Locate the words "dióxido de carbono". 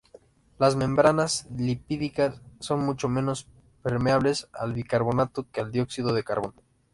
5.71-6.55